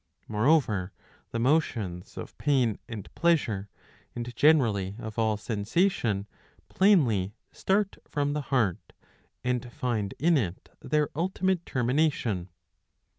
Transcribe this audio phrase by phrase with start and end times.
[0.27, 0.91] Moreover
[1.29, 3.67] the motions of pain and pleasure,^^
[4.15, 6.25] and generally of all sensation,
[6.69, 8.93] plainly start from the heart,
[9.43, 12.49] and find in it their ultimate termination.